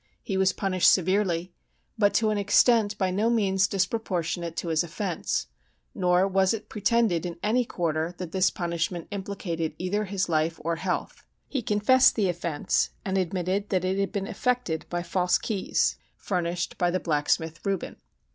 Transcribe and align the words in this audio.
He 0.23 0.35
was 0.35 0.51
punished 0.51 0.91
severely, 0.91 1.53
but 1.95 2.11
to 2.15 2.31
an 2.31 2.37
extent 2.39 2.97
by 2.97 3.11
no 3.11 3.29
means 3.29 3.67
disproportionate 3.67 4.57
to 4.57 4.69
his 4.69 4.83
offence; 4.83 5.45
nor 5.93 6.27
was 6.27 6.55
it 6.55 6.69
pretended, 6.69 7.23
in 7.23 7.37
any 7.43 7.65
quarter, 7.65 8.15
that 8.17 8.31
this 8.31 8.49
punishment 8.49 9.07
implicated 9.11 9.75
either 9.77 10.05
his 10.05 10.27
life 10.27 10.59
or 10.63 10.77
health. 10.77 11.23
He 11.47 11.61
confessed 11.61 12.15
the 12.15 12.29
offence, 12.29 12.89
and 13.05 13.15
admitted 13.15 13.69
that 13.69 13.85
it 13.85 13.99
had 13.99 14.11
been 14.11 14.25
effected 14.25 14.87
by 14.89 15.03
false 15.03 15.37
keys, 15.37 15.97
furnished 16.17 16.79
by 16.79 16.89
the 16.89 16.99
blacksmith, 16.99 17.59
Reuben. 17.63 17.97